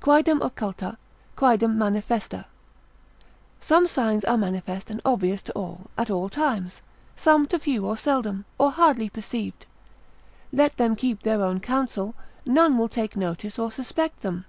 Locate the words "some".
3.60-3.86, 7.16-7.44